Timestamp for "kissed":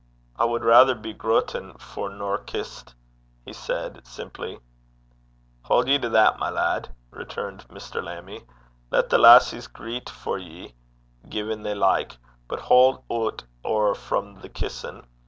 2.39-2.95